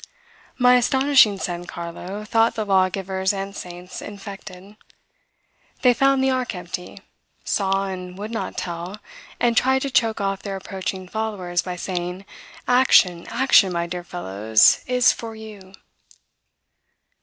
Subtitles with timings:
[0.57, 4.75] My astonishing San Carlo thought the lawgivers and saints infected.
[5.83, 7.03] They found the ark empty;
[7.43, 8.97] saw, and would not tell;
[9.39, 12.25] and tried to choke off their approaching followers, by saying,
[12.67, 15.71] "Action, action, my dear fellows, is for you!"